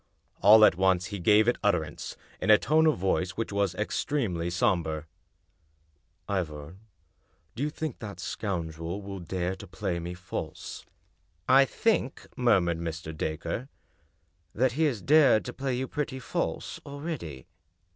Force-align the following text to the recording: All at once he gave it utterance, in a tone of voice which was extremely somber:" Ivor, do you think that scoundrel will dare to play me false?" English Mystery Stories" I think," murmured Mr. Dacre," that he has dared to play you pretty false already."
All 0.41 0.65
at 0.65 0.77
once 0.77 1.05
he 1.13 1.19
gave 1.19 1.47
it 1.47 1.59
utterance, 1.63 2.17
in 2.41 2.49
a 2.49 2.57
tone 2.57 2.87
of 2.87 2.97
voice 2.97 3.37
which 3.37 3.53
was 3.53 3.75
extremely 3.75 4.49
somber:" 4.49 5.05
Ivor, 6.27 6.77
do 7.55 7.61
you 7.61 7.69
think 7.69 7.99
that 7.99 8.19
scoundrel 8.19 9.03
will 9.03 9.19
dare 9.19 9.55
to 9.55 9.67
play 9.67 9.99
me 9.99 10.15
false?" 10.15 10.87
English 11.47 11.67
Mystery 11.67 11.67
Stories" 11.67 11.69
I 11.69 11.83
think," 11.83 12.27
murmured 12.35 12.79
Mr. 12.79 13.15
Dacre," 13.15 13.69
that 14.55 14.71
he 14.71 14.85
has 14.85 15.03
dared 15.03 15.45
to 15.45 15.53
play 15.53 15.75
you 15.75 15.87
pretty 15.87 16.17
false 16.17 16.79
already." 16.83 17.45